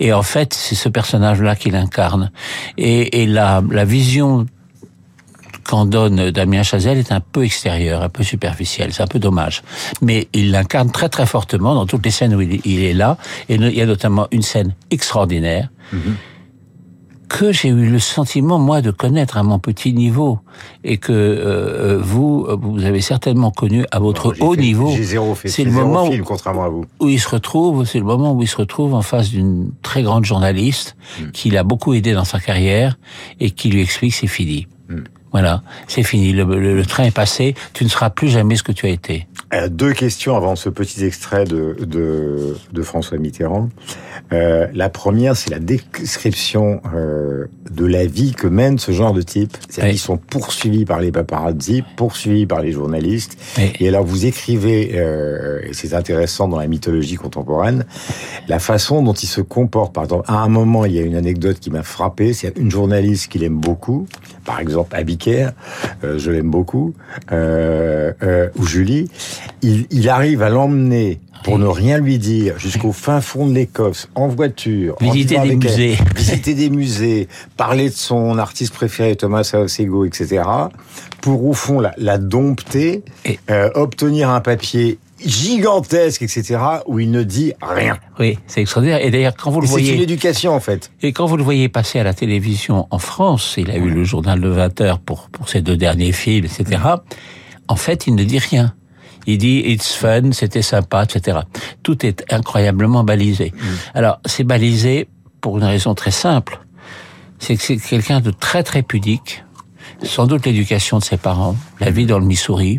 Et 0.00 0.12
en 0.12 0.22
fait, 0.22 0.54
c'est 0.54 0.74
ce 0.74 0.88
personnage-là 0.88 1.56
qu'il 1.56 1.76
incarne. 1.76 2.11
Et, 2.78 3.26
la, 3.26 3.60
vision 3.84 4.46
qu'en 5.64 5.86
donne 5.86 6.30
Damien 6.30 6.62
Chazelle 6.62 6.98
est 6.98 7.12
un 7.12 7.20
peu 7.20 7.44
extérieur, 7.44 8.02
un 8.02 8.08
peu 8.08 8.24
superficiel. 8.24 8.92
C'est 8.92 9.02
un 9.02 9.06
peu 9.06 9.18
dommage. 9.18 9.62
Mais 10.00 10.28
il 10.32 10.50
l'incarne 10.50 10.90
très 10.90 11.08
très 11.08 11.26
fortement 11.26 11.74
dans 11.74 11.86
toutes 11.86 12.04
les 12.04 12.10
scènes 12.10 12.34
où 12.34 12.40
il, 12.40 12.82
est 12.82 12.94
là. 12.94 13.16
Et 13.48 13.54
il 13.54 13.76
y 13.76 13.80
a 13.80 13.86
notamment 13.86 14.26
une 14.32 14.42
scène 14.42 14.74
extraordinaire. 14.90 15.68
-hmm 15.92 16.14
que 17.32 17.50
j'ai 17.50 17.68
eu 17.68 17.86
le 17.86 17.98
sentiment, 17.98 18.58
moi, 18.58 18.82
de 18.82 18.90
connaître 18.90 19.38
à 19.38 19.42
mon 19.42 19.58
petit 19.58 19.94
niveau, 19.94 20.38
et 20.84 20.98
que 20.98 21.12
euh, 21.12 21.98
vous, 21.98 22.46
vous 22.60 22.84
avez 22.84 23.00
certainement 23.00 23.50
connu 23.50 23.86
à 23.90 23.98
votre 23.98 24.34
non, 24.38 24.46
haut 24.46 24.54
fait, 24.54 24.60
niveau. 24.60 24.92
C'est 25.46 25.64
le 25.64 25.70
moment 25.70 26.10
film, 26.10 26.24
contrairement 26.24 26.64
à 26.64 26.68
vous. 26.68 26.84
où 27.00 27.08
il 27.08 27.18
se 27.18 27.28
retrouve, 27.30 27.86
c'est 27.86 27.98
le 27.98 28.04
moment 28.04 28.34
où 28.34 28.42
il 28.42 28.48
se 28.48 28.56
retrouve 28.56 28.92
en 28.92 29.00
face 29.00 29.30
d'une 29.30 29.72
très 29.80 30.02
grande 30.02 30.26
journaliste 30.26 30.94
mm. 31.20 31.30
qui 31.30 31.50
l'a 31.50 31.64
beaucoup 31.64 31.94
aidé 31.94 32.12
dans 32.12 32.26
sa 32.26 32.38
carrière 32.38 32.98
et 33.40 33.50
qui 33.50 33.70
lui 33.70 33.80
explique 33.80 34.12
c'est 34.12 34.26
fini. 34.26 34.66
Mm. 34.90 35.00
Voilà, 35.32 35.62
c'est 35.88 36.02
fini. 36.02 36.32
Le, 36.32 36.44
le, 36.44 36.76
le, 36.76 36.86
train 36.86 37.04
est 37.04 37.10
passé. 37.10 37.54
Tu 37.72 37.84
ne 37.84 37.88
seras 37.88 38.10
plus 38.10 38.28
jamais 38.28 38.56
ce 38.56 38.62
que 38.62 38.72
tu 38.72 38.86
as 38.86 38.90
été. 38.90 39.26
Euh, 39.54 39.68
deux 39.68 39.92
questions 39.92 40.36
avant 40.36 40.56
ce 40.56 40.68
petit 40.68 41.04
extrait 41.04 41.44
de, 41.44 41.76
de, 41.80 42.56
de 42.72 42.82
François 42.82 43.18
Mitterrand. 43.18 43.68
Euh, 44.32 44.66
la 44.72 44.88
première, 44.88 45.36
c'est 45.36 45.50
la 45.50 45.58
description 45.58 46.80
euh, 46.94 47.46
de 47.70 47.84
la 47.84 48.06
vie 48.06 48.32
que 48.32 48.46
mène 48.46 48.78
ce 48.78 48.92
genre 48.92 49.12
de 49.12 49.20
type. 49.20 49.56
Oui. 49.78 49.90
Ils 49.92 49.98
sont 49.98 50.16
poursuivis 50.16 50.84
par 50.84 51.00
les 51.00 51.12
paparazzi, 51.12 51.82
poursuivis 51.96 52.46
par 52.46 52.62
les 52.62 52.72
journalistes. 52.72 53.36
Oui. 53.58 53.72
Et 53.80 53.88
alors 53.88 54.04
vous 54.04 54.24
écrivez, 54.24 54.94
et 54.94 55.72
c'est 55.72 55.94
intéressant 55.94 56.48
dans 56.48 56.58
la 56.58 56.66
mythologie 56.66 57.16
contemporaine, 57.16 57.84
la 58.48 58.58
façon 58.58 59.02
dont 59.02 59.12
ils 59.12 59.26
se 59.26 59.40
comportent. 59.40 59.94
Par 59.94 60.04
exemple, 60.04 60.24
à 60.28 60.38
un 60.38 60.48
moment, 60.48 60.84
il 60.84 60.92
y 60.92 60.98
a 60.98 61.02
une 61.02 61.16
anecdote 61.16 61.58
qui 61.60 61.70
m'a 61.70 61.82
frappé. 61.82 62.32
C'est 62.32 62.56
une 62.58 62.70
journaliste 62.70 63.30
qu'il 63.30 63.44
aime 63.44 63.58
beaucoup, 63.58 64.06
par 64.44 64.60
exemple 64.60 64.94
Abiker, 64.96 65.21
euh, 65.28 66.18
je 66.18 66.30
l'aime 66.30 66.50
beaucoup, 66.50 66.94
euh, 67.30 68.48
ou 68.56 68.64
Julie. 68.64 69.10
Il 69.62 70.08
arrive 70.08 70.42
à 70.42 70.50
l'emmener 70.50 71.20
pour 71.44 71.58
ne 71.58 71.66
rien 71.66 71.98
lui 71.98 72.18
dire, 72.18 72.58
jusqu'au 72.58 72.92
fin 72.92 73.20
fond 73.20 73.46
de 73.46 73.54
l'Écosse, 73.54 74.08
en 74.14 74.28
voiture, 74.28 74.96
visiter 75.00 75.38
des 75.40 75.56
musées, 75.56 75.96
elle, 75.98 76.14
visiter 76.16 76.54
des 76.54 76.70
musées, 76.70 77.28
parler 77.56 77.88
de 77.88 77.94
son 77.94 78.38
artiste 78.38 78.72
préféré 78.72 79.16
Thomas 79.16 79.44
Saucego, 79.44 80.04
etc. 80.04 80.42
Pour 81.20 81.44
au 81.44 81.52
fond 81.52 81.80
la, 81.80 81.92
la 81.96 82.18
dompter, 82.18 83.02
Et... 83.24 83.38
euh, 83.50 83.70
obtenir 83.74 84.30
un 84.30 84.40
papier 84.40 84.98
gigantesque, 85.24 86.22
etc., 86.22 86.58
où 86.86 86.98
il 86.98 87.10
ne 87.10 87.22
dit 87.22 87.52
rien. 87.62 87.98
Oui, 88.18 88.38
c'est 88.46 88.60
extraordinaire. 88.60 89.04
Et 89.04 89.10
d'ailleurs, 89.10 89.34
quand 89.36 89.50
vous 89.50 89.60
le 89.60 89.66
et 89.66 89.70
voyez... 89.70 89.86
C'est 89.86 89.94
une 89.96 90.02
éducation, 90.02 90.52
en 90.52 90.60
fait. 90.60 90.90
Et 91.02 91.12
quand 91.12 91.26
vous 91.26 91.36
le 91.36 91.44
voyez 91.44 91.68
passer 91.68 91.98
à 91.98 92.04
la 92.04 92.14
télévision 92.14 92.86
en 92.90 92.98
France, 92.98 93.54
il 93.56 93.70
a 93.70 93.76
eu 93.76 93.88
le 93.90 94.04
journal 94.04 94.40
de 94.40 94.48
20 94.48 94.80
heures 94.80 94.98
pour, 94.98 95.28
pour 95.30 95.48
ses 95.48 95.62
deux 95.62 95.76
derniers 95.76 96.12
films, 96.12 96.44
etc., 96.44 96.80
en 97.68 97.76
fait, 97.76 98.06
il 98.06 98.14
ne 98.14 98.24
dit 98.24 98.38
rien. 98.38 98.74
Il 99.26 99.38
dit 99.38 99.62
it's 99.64 99.94
fun, 99.94 100.32
c'était 100.32 100.62
sympa, 100.62 101.04
etc. 101.04 101.40
Tout 101.82 102.04
est 102.04 102.24
incroyablement 102.32 103.04
balisé. 103.04 103.52
Mmh. 103.54 103.66
Alors 103.94 104.20
c'est 104.26 104.44
balisé 104.44 105.08
pour 105.40 105.58
une 105.58 105.64
raison 105.64 105.94
très 105.94 106.10
simple, 106.10 106.60
c'est 107.38 107.56
que 107.56 107.62
c'est 107.62 107.76
quelqu'un 107.76 108.20
de 108.20 108.30
très 108.30 108.62
très 108.62 108.82
pudique. 108.82 109.44
Sans 110.02 110.26
doute 110.26 110.46
l'éducation 110.46 110.98
de 110.98 111.04
ses 111.04 111.16
parents, 111.16 111.56
la 111.80 111.90
vie 111.90 112.06
dans 112.06 112.18
le 112.18 112.24
Missouri, 112.24 112.78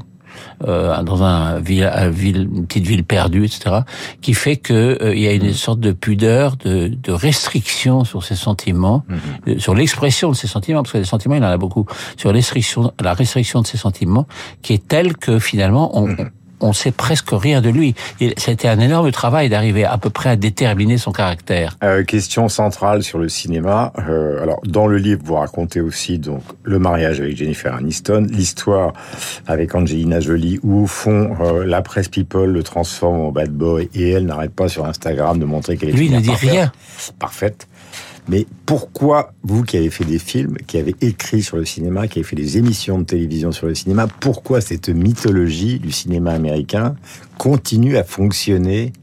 euh, 0.68 1.02
dans 1.04 1.24
un 1.24 1.60
ville, 1.60 1.90
un 1.94 2.10
ville, 2.10 2.50
une 2.54 2.66
petite 2.66 2.86
ville 2.86 3.04
perdue, 3.04 3.46
etc., 3.46 3.82
qui 4.22 4.34
fait 4.34 4.58
que 4.58 4.74
euh, 5.02 5.16
il 5.16 5.22
y 5.22 5.28
a 5.28 5.34
une 5.34 5.54
sorte 5.54 5.80
de 5.80 5.92
pudeur, 5.92 6.56
de, 6.58 6.88
de 6.88 7.12
restriction 7.12 8.04
sur 8.04 8.24
ses 8.24 8.36
sentiments, 8.36 9.04
mm 9.08 9.16
-hmm. 9.16 9.60
sur 9.60 9.74
l'expression 9.76 10.28
de 10.34 10.36
ses 10.42 10.48
sentiments, 10.56 10.82
parce 10.84 10.94
que 10.94 11.00
les 11.00 11.12
sentiments, 11.16 11.36
il 11.40 11.44
en 11.44 11.54
a 11.58 11.58
beaucoup, 11.58 11.86
sur 12.18 12.30
restriction, 12.32 12.82
la 13.10 13.14
restriction 13.14 13.62
de 13.64 13.68
ses 13.68 13.78
sentiments, 13.78 14.26
qui 14.64 14.72
est 14.74 14.88
telle 14.94 15.12
que 15.26 15.34
finalement 15.50 15.86
on, 16.00 16.08
mm 16.08 16.16
-hmm 16.16 16.43
on 16.64 16.74
sait 16.74 16.92
presque 16.92 17.30
rien 17.32 17.62
de 17.62 17.70
lui. 17.70 17.94
C'était 18.38 18.68
un 18.68 18.80
énorme 18.80 19.12
travail 19.12 19.50
d'arriver 19.50 19.84
à 19.84 19.98
peu 19.98 20.10
près 20.10 20.30
à 20.30 20.36
déterminer 20.36 20.98
son 20.98 21.12
caractère. 21.12 21.78
Euh, 21.84 22.04
question 22.04 22.48
centrale 22.48 23.04
sur 23.04 23.20
le 23.20 23.30
cinéma. 23.30 23.92
Euh, 24.08 24.42
alors, 24.42 24.62
dans 24.66 24.88
le 24.88 24.98
livre, 24.98 25.22
vous 25.24 25.36
racontez 25.36 25.82
aussi 25.82 26.20
donc 26.20 26.42
le 26.64 26.80
mariage 26.80 27.20
avec 27.20 27.36
Jennifer 27.36 27.76
Aniston, 27.76 28.28
l'histoire 28.30 28.94
avec 29.46 29.76
Angelina 29.76 30.20
Jolie, 30.20 30.60
où 30.64 30.84
au 30.84 30.88
fond 30.88 31.36
euh, 31.42 31.66
la 31.66 31.82
presse 31.82 32.08
people 32.08 32.50
le 32.50 32.64
transforme 32.64 33.20
en 33.20 33.32
bad 33.32 33.52
boy 33.52 33.90
et 33.94 34.12
elle 34.12 34.26
n'arrête 34.26 34.54
pas 34.54 34.70
sur 34.70 34.86
Instagram 34.86 35.40
de 35.40 35.46
montrer 35.46 35.78
qu'elle 35.78 35.90
est 35.90 35.94
lui 35.94 36.10
ne 36.10 36.20
dit 36.20 36.32
rien, 36.32 36.72
parfaite. 37.20 37.68
Mais 38.28 38.46
pourquoi, 38.66 39.34
vous 39.44 39.64
qui 39.64 39.78
avez 39.78 39.90
fait 39.90 40.06
des 40.06 40.20
films, 40.20 40.58
qui 40.68 40.78
avez 40.78 40.96
écrit 41.02 41.44
sur 41.44 41.58
le 41.58 41.66
cinéma, 41.66 42.08
qui 42.08 42.20
avez 42.20 42.28
fait 42.28 42.36
des 42.36 42.58
émissions 42.58 43.00
de 43.00 43.04
télévision 43.04 43.52
sur 43.52 43.68
le 43.68 43.76
cinéma, 43.76 44.08
pourquoi 44.08 44.62
cette 44.62 44.90
mythologie 44.90 45.80
du 45.80 45.92
cinéma 45.92 46.32
américain 46.32 46.96
continue 47.38 47.98
à 47.98 48.04
fonctionner? 48.04 48.94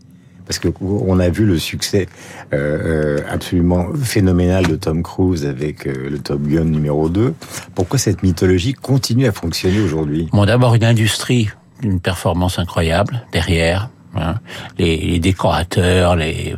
Parce 0.47 0.59
qu'on 0.59 1.21
a 1.21 1.29
vu 1.29 1.47
le 1.47 1.61
succès 1.61 2.09
euh, 2.53 3.21
absolument 3.31 3.87
phénoménal 4.03 4.67
de 4.67 4.75
Tom 4.75 5.05
Cruise 5.05 5.47
avec 5.47 5.87
euh, 5.87 6.11
le 6.11 6.19
Top 6.19 6.43
Gun 6.43 6.65
numéro 6.65 7.09
2. 7.09 7.35
Pourquoi 7.77 8.01
cette 8.01 8.25
mythologie 8.25 8.73
continue 8.73 9.27
à 9.27 9.33
fonctionner 9.33 9.81
aujourd'hui? 9.81 10.29
Bon, 10.33 10.45
d'abord 10.45 10.75
une 10.75 10.83
industrie 10.83 11.51
d'une 11.83 12.01
performance 12.01 12.59
incroyable 12.59 13.25
derrière, 13.33 13.91
Hein, 14.17 14.37
les, 14.77 14.97
les, 14.97 15.19
décorateurs, 15.21 16.17
les. 16.17 16.57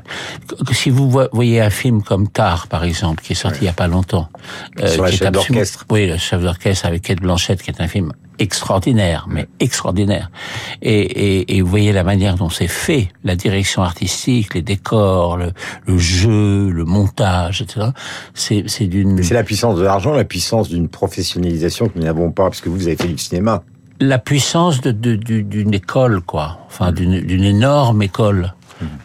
Si 0.73 0.89
vous 0.89 1.11
voyez 1.33 1.61
un 1.61 1.69
film 1.69 2.03
comme 2.03 2.29
Tar, 2.29 2.67
par 2.67 2.83
exemple, 2.83 3.23
qui 3.23 3.33
est 3.33 3.37
sorti 3.37 3.59
ouais. 3.59 3.65
il 3.65 3.67
y 3.67 3.71
a 3.71 3.75
pas 3.75 3.89
longtemps, 3.89 4.29
euh, 4.81 4.87
sur 4.87 5.03
la 5.03 5.11
chef 5.11 5.31
d'orchestre. 5.31 5.85
Oui, 5.91 6.07
le 6.07 6.17
chef 6.17 6.43
d'orchestre 6.43 6.87
avec 6.87 7.03
Kate 7.03 7.21
Blanchett, 7.21 7.61
qui 7.63 7.71
est 7.71 7.81
un 7.83 7.89
film 7.89 8.13
extraordinaire, 8.39 9.27
mais 9.29 9.49
extraordinaire. 9.61 10.31
Et, 10.81 11.01
et, 11.01 11.57
et, 11.57 11.61
vous 11.61 11.69
voyez 11.69 11.93
la 11.93 12.05
manière 12.05 12.37
dont 12.37 12.49
c'est 12.49 12.69
fait, 12.69 13.09
la 13.23 13.37
direction 13.37 13.83
artistique, 13.83 14.55
les 14.55 14.63
décors, 14.63 15.37
le, 15.37 15.53
le 15.87 15.99
jeu, 15.99 16.71
le 16.71 16.85
montage, 16.87 17.61
etc. 17.61 17.89
C'est, 18.33 18.65
c'est 18.67 18.87
d'une. 18.87 19.23
C'est 19.23 19.35
la 19.35 19.45
puissance 19.45 19.77
de 19.77 19.83
l'argent, 19.83 20.15
la 20.15 20.25
puissance 20.25 20.71
d'une 20.71 20.89
professionnalisation 20.89 21.89
que 21.89 21.99
nous 21.99 22.05
n'avons 22.05 22.31
pas, 22.31 22.45
parce 22.45 22.63
que 22.63 22.71
vous 22.71 22.87
avez 22.87 22.97
fait 22.97 23.09
du 23.09 23.19
cinéma 23.19 23.63
la 24.03 24.19
puissance 24.19 24.81
de, 24.81 24.91
de, 24.91 25.17
d'une 25.17 25.75
école, 25.75 26.21
quoi. 26.21 26.59
Enfin, 26.67 26.93
d'une, 26.93 27.21
d'une 27.21 27.45
énorme 27.45 28.03
école 28.03 28.55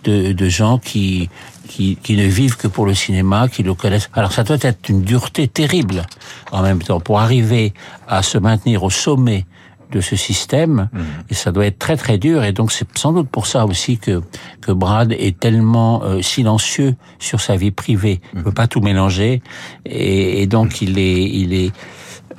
de, 0.04 0.32
de 0.32 0.50
gens 0.50 0.80
qui, 0.80 1.30
qui, 1.68 1.98
qui, 1.98 2.16
ne 2.16 2.25
vivent 2.25 2.58
que 2.58 2.68
pour 2.68 2.86
le 2.86 2.94
cinéma, 2.94 3.48
qui 3.48 3.63
le 3.63 3.74
connaissent. 3.74 4.10
Alors, 4.13 4.32
ça 4.32 4.44
doit 4.44 4.58
être 4.62 4.89
une 4.89 5.01
dureté 5.01 5.48
terrible, 5.48 6.04
en 6.51 6.62
même 6.62 6.82
temps, 6.82 7.00
pour 7.00 7.20
arriver 7.20 7.74
à 8.08 8.24
se 8.24 8.38
maintenir 8.38 8.84
au 8.84 8.89
sommet 8.89 9.46
de 9.92 10.01
ce 10.01 10.16
système 10.16 10.89
Mmh. 10.92 11.00
et 11.30 11.34
ça 11.34 11.51
doit 11.51 11.66
être 11.66 11.80
très 11.80 11.96
très 11.96 12.18
dur 12.18 12.44
et 12.44 12.51
donc 12.51 12.72
c'est 12.72 12.88
sans 12.98 13.13
doute 13.13 13.30
pour 13.30 13.48
ça 13.48 13.66
aussi 13.66 13.98
que 13.98 14.22
que 14.62 14.72
Brad 14.72 15.13
est 15.13 15.39
tellement 15.39 16.04
euh, 16.04 16.22
silencieux 16.22 16.96
sur 17.20 17.39
sa 17.39 17.56
vie 17.56 17.72
privée. 17.72 18.20
Il 18.36 18.44
peut 18.44 18.51
pas 18.51 18.68
tout 18.68 18.82
mélanger 18.82 19.42
et, 19.86 20.42
et 20.42 20.48
donc 20.48 20.82
il 20.82 21.00
est 21.00 21.24
il 21.24 21.54
est 21.54 21.72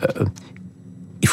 euh, 0.03 0.25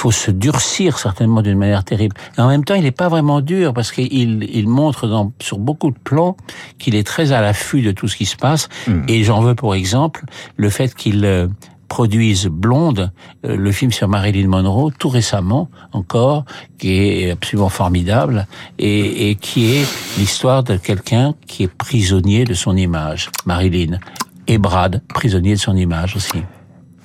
faut 0.05 0.12
se 0.12 0.29
durcir 0.29 1.00
certainement 1.00 1.41
d'une 1.41 1.57
manière 1.57 1.83
terrible. 1.83 2.15
Et 2.38 2.41
en 2.41 2.47
même 2.47 2.63
temps, 2.63 2.75
il 2.75 2.83
n'est 2.83 2.91
pas 2.91 3.09
vraiment 3.09 3.41
dur 3.41 3.74
parce 3.74 3.91
qu'il 3.91 4.43
il 4.43 4.67
montre 4.67 5.07
dans, 5.07 5.33
sur 5.41 5.57
beaucoup 5.57 5.89
de 5.89 5.97
plans 5.97 6.38
qu'il 6.77 6.93
est 6.93 7.07
très 7.07 7.31
à 7.31 7.41
l'affût 7.41 7.81
de 7.81 7.91
tout 7.91 8.07
ce 8.07 8.15
qui 8.15 8.27
se 8.27 8.35
passe. 8.35 8.69
Et 9.07 9.24
j'en 9.24 9.41
veux 9.41 9.55
pour 9.55 9.74
exemple 9.74 10.25
le 10.57 10.69
fait 10.69 10.93
qu'il 10.93 11.25
euh, 11.25 11.47
produise 11.88 12.45
Blonde, 12.45 13.12
euh, 13.47 13.55
le 13.55 13.71
film 13.71 13.91
sur 13.91 14.07
Marilyn 14.07 14.47
Monroe, 14.47 14.91
tout 14.91 15.09
récemment 15.09 15.69
encore, 15.91 16.45
qui 16.77 16.91
est 16.91 17.31
absolument 17.31 17.69
formidable 17.69 18.45
et, 18.77 19.31
et 19.31 19.35
qui 19.35 19.71
est 19.74 19.88
l'histoire 20.19 20.62
de 20.63 20.77
quelqu'un 20.77 21.33
qui 21.47 21.63
est 21.63 21.67
prisonnier 21.67 22.43
de 22.43 22.53
son 22.53 22.77
image, 22.77 23.31
Marilyn. 23.47 23.97
Et 24.45 24.59
Brad, 24.59 25.01
prisonnier 25.07 25.55
de 25.55 25.59
son 25.59 25.75
image 25.75 26.15
aussi. 26.15 26.43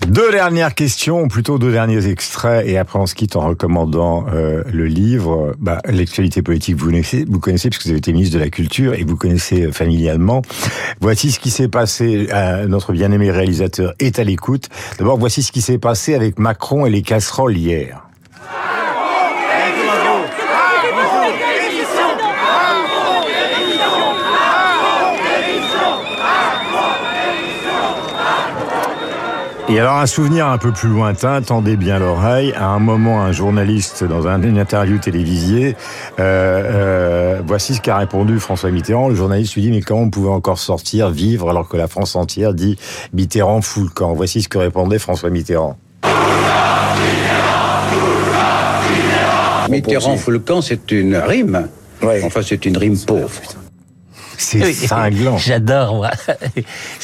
Deux 0.09 0.33
dernières 0.33 0.75
questions, 0.75 1.23
ou 1.23 1.28
plutôt 1.28 1.59
deux 1.59 1.71
derniers 1.71 2.07
extraits, 2.09 2.66
et 2.66 2.78
après 2.78 2.99
on 2.99 3.07
se 3.07 3.14
quitte 3.14 3.37
en 3.37 3.47
recommandant 3.47 4.26
euh, 4.33 4.64
le 4.73 4.87
livre. 4.87 5.54
Bah, 5.61 5.80
L'actualité 5.85 6.42
politique, 6.42 6.76
vous 6.76 6.87
connaissez, 6.87 7.25
vous 7.28 7.38
connaissez 7.38 7.71
puisque 7.71 7.85
vous 7.85 7.90
avez 7.90 7.99
été 7.99 8.12
ministre 8.12 8.37
de 8.37 8.42
la 8.42 8.50
Culture 8.50 8.95
et 8.95 9.04
vous 9.04 9.16
connaissez 9.16 9.66
euh, 9.66 9.73
familialement. 9.73 10.42
Voici 11.00 11.30
ce 11.30 11.38
qui 11.38 11.50
s'est 11.50 11.69
passé. 11.69 12.28
euh, 12.33 12.66
notre 12.66 12.92
bien-aimé 12.92 13.30
réalisateur 13.30 13.95
est 13.99 14.19
à 14.19 14.25
l'écoute. 14.25 14.69
D'abord, 14.99 15.19
voici 15.19 15.42
ce 15.42 15.52
qui 15.52 15.61
s'est 15.61 15.78
passé 15.78 16.14
avec 16.14 16.38
Macron 16.38 16.87
et 16.87 16.90
les 16.90 17.02
casseroles 17.02 17.57
hier. 17.57 18.10
Et 29.73 29.79
alors 29.79 29.99
un 29.99 30.07
souvenir 30.07 30.49
un 30.49 30.59
peu 30.59 30.73
plus 30.73 30.89
lointain, 30.89 31.41
tendez 31.43 31.77
bien 31.77 32.00
l'oreille. 32.00 32.53
À 32.55 32.67
un 32.67 32.81
moment, 32.81 33.23
un 33.23 33.31
journaliste 33.31 34.03
dans 34.03 34.27
un- 34.27 34.43
une 34.43 34.59
interview 34.59 34.99
télévisée, 34.99 35.77
euh, 36.19 36.62
euh, 37.39 37.41
voici 37.47 37.77
ce 37.77 37.81
qu'a 37.81 37.97
répondu 37.99 38.41
François 38.41 38.71
Mitterrand. 38.73 39.09
Le 39.09 39.15
journaliste 39.15 39.55
lui 39.55 39.62
dit 39.62 39.71
mais 39.71 39.81
comment 39.81 40.00
on 40.03 40.11
pouvait 40.11 40.29
encore 40.29 40.59
sortir, 40.59 41.11
vivre 41.11 41.49
alors 41.50 41.69
que 41.69 41.77
la 41.77 41.87
France 41.87 42.17
entière 42.17 42.53
dit 42.53 42.77
Mitterrand 43.12 43.62
fout 43.62 43.85
le 43.85 43.91
camp. 43.91 44.12
Voici 44.12 44.43
ce 44.43 44.49
que 44.49 44.59
répondait 44.59 44.99
François 44.99 45.31
Mitterrand. 45.31 45.77
Mitterrand 49.69 50.17
fout 50.17 50.33
le 50.33 50.41
camp, 50.41 50.62
c'est 50.62 50.91
une 50.91 51.15
rime. 51.17 51.69
Ouais. 52.03 52.23
Enfin, 52.25 52.41
c'est 52.45 52.67
une 52.67 52.77
rime 52.77 52.99
pauvre. 52.99 53.31
C'est 54.40 54.73
cinglant. 54.73 55.37
J'adore, 55.38 55.97
moi. 55.97 56.11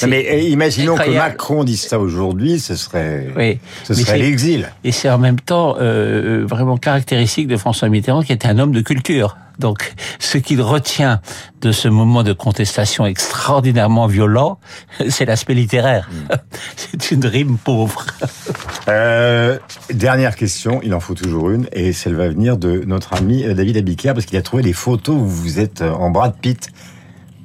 Mais 0.09 0.27
eh, 0.29 0.49
imaginons 0.49 0.97
que. 0.97 1.11
Macron 1.11 1.65
dise 1.65 1.83
ça 1.83 1.99
aujourd'hui, 1.99 2.59
ce 2.59 2.77
serait, 2.77 3.29
Oui. 3.37 3.59
ce 3.85 3.93
Mais 3.93 4.01
serait 4.01 4.19
l'exil. 4.19 4.71
Et 4.85 4.93
c'est 4.93 5.11
en 5.11 5.19
même 5.19 5.39
temps 5.39 5.77
euh, 5.79 6.45
vraiment 6.49 6.77
caractéristique 6.77 7.47
de 7.47 7.57
François 7.57 7.89
Mitterrand, 7.89 8.23
qui 8.23 8.33
était 8.33 8.49
un 8.49 8.59
homme 8.59 8.73
de 8.73 8.81
culture. 8.81 9.37
Donc, 9.59 9.95
ce 10.19 10.37
qu'il 10.39 10.61
retient 10.61 11.21
de 11.63 11.73
ce 11.73 11.89
moment 11.89 12.23
de 12.23 12.33
contestation 12.35 13.07
extraordinairement 13.07 14.07
violent, 14.07 14.59
c'est 15.09 15.25
l'aspect 15.25 15.55
littéraire. 15.55 16.11
C'est 16.77 17.11
une 17.11 17.27
rime 17.27 17.57
pauvre. 17.57 18.05
Euh, 18.89 19.59
dernière 19.93 20.37
question, 20.37 20.81
il 20.83 20.95
en 20.95 21.01
faut 21.01 21.15
toujours 21.15 21.51
une, 21.51 21.67
et 21.73 21.93
celle 21.93 22.15
va 22.15 22.29
venir 22.29 22.57
de 22.57 22.83
notre 22.87 23.15
ami 23.15 23.45
euh, 23.45 23.55
David 23.55 23.77
Abiker, 23.79 24.13
parce 24.13 24.27
qu'il 24.27 24.39
a 24.39 24.43
trouvé 24.43 24.63
les 24.63 24.73
photos 24.73 25.17
où 25.17 25.27
vous 25.27 25.59
êtes 25.59 25.81
euh, 25.81 25.93
en 25.93 26.11
Brad 26.11 26.35
Pitt 26.41 26.71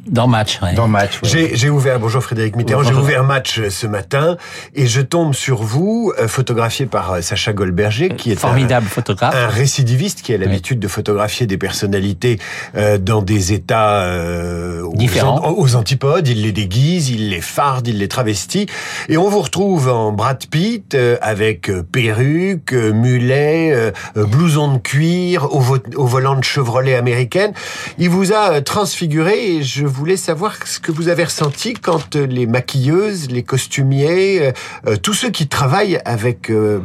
Dans 0.08 0.26
Match, 0.28 0.60
ouais. 0.64 0.74
dans 0.74 0.88
match. 0.88 1.22
ouais. 1.22 1.30
J'ai 1.30 1.56
j'ai 1.56 1.70
ouvert, 1.70 2.00
bonjour 2.00 2.24
Frédéric 2.24 2.56
Mitterrand, 2.56 2.82
j'ai 2.82 2.94
ouvert 2.94 3.24
match 3.24 3.62
ce 3.70 3.86
matin 3.86 4.36
et 4.74 4.88
je 4.88 5.00
tombe 5.00 5.36
sur 5.36 5.62
vous, 5.62 6.12
euh, 6.20 6.28
photographié 6.28 6.88
par 6.88 7.12
euh, 7.14 7.22
Sacha 7.22 7.54
Goldberger, 7.54 8.10
qui 8.10 8.32
est 8.32 8.36
Formidable 8.36 8.88
un, 8.88 8.90
photographe. 8.90 9.36
un 9.36 9.48
récidiviste 9.48 10.24
qui 10.24 10.34
a 10.34 10.40
l'habitude 10.40 10.80
de 10.80 10.88
photographier 10.88 11.46
des 11.46 11.58
personnalités 11.60 12.40
euh, 12.76 12.98
dans 12.98 13.22
des 13.22 13.54
états 13.54 14.02
euh, 14.06 14.82
aux, 14.82 14.96
Différents. 14.96 15.38
an- 15.46 15.54
aux 15.56 15.76
antipodes. 15.76 16.28
Il 16.28 16.42
les 16.42 16.52
déguise, 16.52 17.12
il 17.12 17.30
les 17.30 17.42
farde, 17.42 17.88
il 17.88 18.00
les 18.00 18.08
travestit. 18.08 18.66
Et 19.08 19.18
on 19.18 19.30
vous 19.30 19.42
retrouve 19.42 19.88
en 19.88 20.14
Brad 20.14 20.44
Pitt 20.48 20.96
euh, 20.96 21.18
avec 21.22 21.70
euh, 21.70 21.84
perruque, 21.84 22.74
euh, 22.74 22.92
mulet, 22.92 23.94
blouson 24.16 24.74
de 24.74 24.78
cuir, 24.80 25.54
au, 25.56 25.60
vo- 25.60 25.78
au 25.96 26.08
volant 26.08 26.36
de 26.38 26.44
Chevrolet 26.44 26.96
américaine. 26.96 27.54
Il 28.00 28.10
vous 28.10 28.34
a 28.34 28.54
euh, 28.54 28.62
transfiguré 28.62 29.58
et 29.58 29.64
je 29.64 29.91
voulais 29.92 30.18
savoir 30.18 30.56
ce 30.66 30.80
que 30.80 30.92
vous 30.92 31.08
avez 31.08 31.24
ressenti 31.26 31.74
quand 31.74 32.16
euh, 32.16 32.26
les 32.26 32.48
maquilleuses, 32.48 33.30
les 33.30 33.44
costumiers, 33.44 34.48
euh, 34.48 34.52
euh, 34.88 34.96
tous 34.98 35.14
ceux 35.14 35.30
qui 35.30 35.48
travaillent 35.48 36.00
avec 36.06 36.50
euh, 36.50 36.80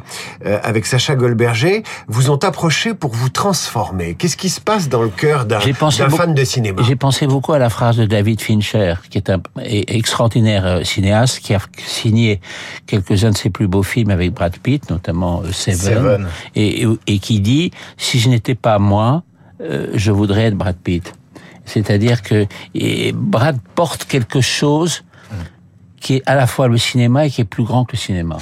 avec 0.62 0.86
Sacha 0.86 1.14
Goldberger 1.14 1.82
vous 2.08 2.30
ont 2.30 2.36
approché 2.44 2.94
pour 2.94 3.12
vous 3.12 3.28
transformer. 3.30 4.14
Qu'est-ce 4.14 4.36
qui 4.36 4.48
se 4.50 4.60
passe 4.60 4.88
dans 4.88 5.02
le 5.02 5.08
cœur 5.08 5.44
d'un 5.46 5.58
fan 6.16 6.34
de 6.34 6.44
cinéma? 6.44 6.82
J'ai 6.86 6.96
pensé 6.96 7.26
beaucoup 7.26 7.52
à 7.52 7.58
la 7.58 7.70
phrase 7.70 7.96
de 7.96 8.04
David 8.06 8.40
Fincher, 8.40 8.94
qui 9.10 9.18
est 9.18 9.30
un 9.30 9.40
extraordinaire 9.96 10.80
cinéaste, 10.84 11.40
qui 11.40 11.54
a 11.54 11.60
signé 11.86 12.40
quelques-uns 12.86 13.30
de 13.30 13.36
ses 13.36 13.50
plus 13.50 13.66
beaux 13.68 13.82
films 13.82 14.10
avec 14.10 14.32
Brad 14.32 14.56
Pitt, 14.58 14.90
notamment 14.90 15.42
Seven, 15.52 15.78
Seven. 15.78 16.26
Et, 16.54 16.82
et- 16.82 16.98
et 17.06 17.18
qui 17.18 17.40
dit 17.40 17.70
si 17.96 18.18
je 18.18 18.28
n'étais 18.28 18.54
pas 18.54 18.78
moi, 18.78 19.22
euh, 19.60 19.88
je 19.94 20.10
voudrais 20.12 20.44
être 20.44 20.56
Brad 20.56 20.76
Pitt. 20.76 21.12
C'est-à-dire 21.66 22.22
que 22.22 22.46
et 22.74 23.12
Brad 23.12 23.58
porte 23.74 24.04
quelque 24.06 24.40
chose 24.40 25.02
qui 26.00 26.14
est 26.16 26.22
à 26.26 26.34
la 26.34 26.46
fois 26.46 26.68
le 26.68 26.78
cinéma 26.78 27.26
et 27.26 27.30
qui 27.30 27.40
est 27.40 27.44
plus 27.44 27.64
grand 27.64 27.84
que 27.84 27.92
le 27.92 27.98
cinéma. 27.98 28.38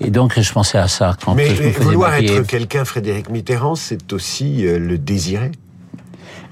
Et 0.00 0.10
donc 0.10 0.38
je 0.38 0.52
pensais 0.52 0.78
à 0.78 0.86
ça 0.88 1.16
quand 1.24 1.34
Mais 1.34 1.54
je 1.54 1.62
me 1.62 1.70
vouloir 1.70 2.14
être 2.14 2.42
quelqu'un, 2.46 2.84
Frédéric 2.84 3.30
Mitterrand, 3.30 3.74
c'est 3.74 4.12
aussi 4.12 4.66
euh, 4.66 4.78
le 4.78 4.98
désirer. 4.98 5.50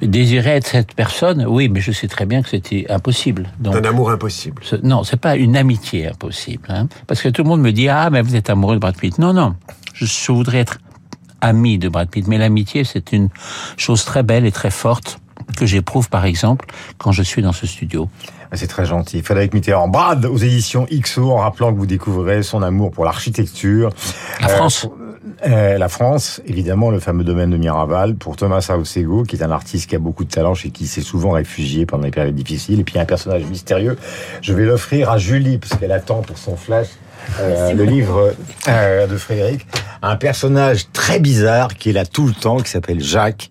Désirer 0.03 0.51
être 0.51 0.67
cette 0.67 0.95
personne, 0.95 1.45
oui, 1.49 1.69
mais 1.71 1.81
je 1.81 1.91
sais 1.91 2.07
très 2.07 2.27
bien 2.27 2.43
que 2.43 2.51
c'était 2.51 2.85
impossible. 2.91 3.49
Donc, 3.59 3.77
Un 3.77 3.85
amour 3.85 4.11
impossible. 4.11 4.63
Ce- 4.63 4.77
Non, 4.77 5.05
c'est 5.05 5.17
pas 5.17 5.37
une 5.37 5.57
amitié 5.57 6.09
impossible. 6.09 6.67
Hein, 6.69 6.87
parce 7.07 7.23
que 7.23 7.29
tout 7.31 7.43
le 7.43 7.49
monde 7.49 7.63
me 7.63 7.73
dit 7.73 7.89
ah 7.89 8.11
mais 8.11 8.21
vous 8.23 8.37
êtes 8.37 8.51
amoureux 8.51 8.75
de 8.77 8.81
Brad 8.81 8.97
Pitt. 8.97 9.19
Non 9.19 9.33
non, 9.33 9.55
je, 9.95 10.05
je 10.07 10.33
voudrais 10.33 10.59
être 10.59 10.79
ami 11.41 11.79
de 11.79 11.89
Brad 11.89 12.09
Pitt. 12.11 12.27
Mais 12.29 12.39
l'amitié 12.39 12.85
c'est 12.85 13.13
une 13.13 13.29
chose 13.77 14.05
très 14.05 14.23
belle 14.23 14.45
et 14.47 14.53
très 14.53 14.71
forte 14.71 15.19
que 15.57 15.67
j'éprouve 15.67 16.09
par 16.09 16.25
exemple 16.25 16.67
quand 16.99 17.13
je 17.13 17.23
suis 17.23 17.43
dans 17.43 17.53
ce 17.53 17.67
studio. 17.67 18.09
Ah, 18.51 18.57
C'est 18.57 18.67
très 18.67 18.85
gentil. 18.85 19.23
Frédéric 19.23 19.55
Mitterrand, 19.55 19.89
Brad 19.89 20.25
aux 20.25 20.37
éditions 20.37 20.87
XO, 20.91 21.31
en 21.31 21.39
rappelant 21.39 21.73
que 21.73 21.79
vous 21.79 21.87
découvrirez 21.87 22.43
son 22.43 22.63
amour 22.63 22.91
pour 22.91 23.05
l'architecture. 23.05 23.91
La 24.41 24.49
France. 24.49 24.89
Euh, 25.47 25.77
la 25.77 25.89
France, 25.89 26.41
évidemment, 26.47 26.91
le 26.91 27.01
fameux 27.01 27.25
domaine 27.25 27.51
de 27.51 27.57
Miraval, 27.57 28.15
pour 28.15 28.37
Thomas 28.37 28.61
Saosego, 28.61 29.25
qui 29.25 29.37
est 29.37 29.43
un 29.43 29.51
artiste 29.51 29.91
qui 29.91 29.97
a 29.97 29.99
beaucoup 29.99 30.25
de 30.25 30.31
talent 30.31 30.55
et 30.65 30.71
qui 30.71 30.87
s'est 30.87 31.01
souvent 31.01 31.33
réfugié 31.33 31.85
pendant 31.85 32.05
les 32.05 32.11
périodes 32.11 32.35
difficiles. 32.35 32.81
Et 32.81 32.85
puis 32.85 32.99
un 32.99 33.05
personnage 33.05 33.45
mystérieux. 33.45 33.99
Je 34.41 34.53
vais 34.53 34.65
l'offrir 34.65 35.11
à 35.11 35.19
Julie, 35.19 35.59
parce 35.59 35.79
qu'elle 35.79 35.93
attend 35.93 36.23
pour 36.23 36.39
son 36.39 36.57
flash 36.57 36.89
euh, 37.41 37.73
le 37.73 37.85
livre 37.85 38.33
euh, 38.69 39.07
de 39.07 39.17
Frédéric. 39.17 39.67
Un 40.03 40.17
personnage 40.17 40.91
très 40.93 41.19
bizarre 41.19 41.75
qui 41.75 41.91
est 41.91 41.93
là 41.93 42.07
tout 42.07 42.27
le 42.27 42.35
temps, 42.35 42.59
qui 42.59 42.71
s'appelle 42.71 43.01
Jacques, 43.01 43.51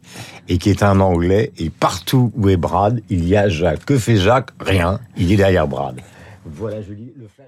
et 0.50 0.58
qui 0.58 0.70
est 0.70 0.84
un 0.84 1.00
Anglais. 1.00 1.52
Et 1.58 1.70
partout 1.70 2.32
où 2.36 2.50
est 2.50 2.58
Brad, 2.58 3.02
il 3.10 3.28
y 3.28 3.36
a 3.36 3.50
Jacques. 3.50 3.86
Que 3.86 3.98
fait 3.98 4.18
Jacques? 4.18 4.52
Rien. 4.60 5.00
Il 5.18 5.32
est 5.32 5.38
derrière 5.38 5.68
Brad. 5.68 6.00
Voilà, 6.46 6.82
Julie, 6.82 7.14
le 7.18 7.28
flash. 7.28 7.48